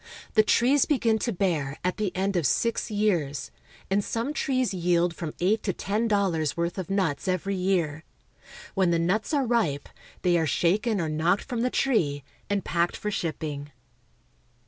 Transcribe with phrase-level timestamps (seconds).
[0.33, 3.51] The trees begin to bear at the end of six years,
[3.87, 8.03] and some trees yield from eight to ten dollars' worth of nuts every year.
[8.73, 9.87] When the nuts are ripe,
[10.23, 13.69] they are shaken or knocked from the tree, and packed for shipping.